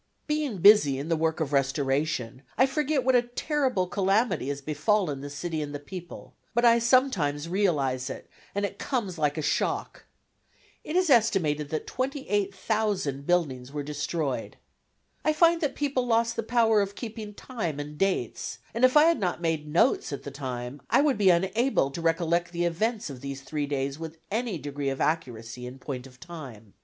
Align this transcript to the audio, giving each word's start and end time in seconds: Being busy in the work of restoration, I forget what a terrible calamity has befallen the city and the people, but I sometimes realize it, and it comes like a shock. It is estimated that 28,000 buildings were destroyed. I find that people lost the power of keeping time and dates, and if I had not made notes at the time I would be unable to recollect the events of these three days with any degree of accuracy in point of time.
Being 0.25 0.61
busy 0.61 0.97
in 0.97 1.09
the 1.09 1.15
work 1.15 1.39
of 1.39 1.53
restoration, 1.53 2.41
I 2.57 2.65
forget 2.65 3.03
what 3.03 3.13
a 3.13 3.21
terrible 3.21 3.85
calamity 3.85 4.47
has 4.49 4.59
befallen 4.59 5.21
the 5.21 5.29
city 5.29 5.61
and 5.61 5.75
the 5.75 5.79
people, 5.79 6.33
but 6.55 6.65
I 6.65 6.79
sometimes 6.79 7.47
realize 7.47 8.09
it, 8.09 8.27
and 8.55 8.65
it 8.65 8.79
comes 8.79 9.19
like 9.19 9.37
a 9.37 9.43
shock. 9.43 10.05
It 10.83 10.95
is 10.95 11.11
estimated 11.11 11.69
that 11.69 11.85
28,000 11.85 13.27
buildings 13.27 13.71
were 13.71 13.83
destroyed. 13.83 14.57
I 15.23 15.33
find 15.33 15.61
that 15.61 15.75
people 15.75 16.07
lost 16.07 16.35
the 16.35 16.41
power 16.41 16.81
of 16.81 16.95
keeping 16.95 17.35
time 17.35 17.79
and 17.79 17.95
dates, 17.95 18.57
and 18.73 18.83
if 18.83 18.97
I 18.97 19.03
had 19.03 19.19
not 19.19 19.39
made 19.39 19.67
notes 19.67 20.11
at 20.11 20.23
the 20.23 20.31
time 20.31 20.81
I 20.89 21.01
would 21.01 21.19
be 21.19 21.29
unable 21.29 21.91
to 21.91 22.01
recollect 22.01 22.53
the 22.53 22.65
events 22.65 23.11
of 23.11 23.21
these 23.21 23.43
three 23.43 23.67
days 23.67 23.99
with 23.99 24.17
any 24.31 24.57
degree 24.57 24.89
of 24.89 24.99
accuracy 24.99 25.67
in 25.67 25.77
point 25.77 26.07
of 26.07 26.19
time. 26.19 26.73